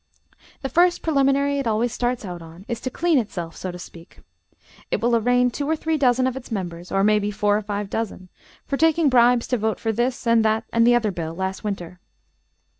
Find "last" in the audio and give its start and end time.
11.35-11.63